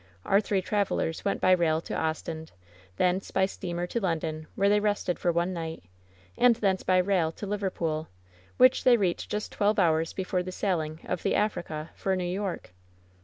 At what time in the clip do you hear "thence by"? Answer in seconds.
2.97-3.45, 6.55-6.97